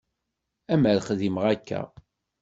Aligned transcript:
Amer 0.73 0.97
xdimeɣ 1.07 1.45
akka. 1.53 1.81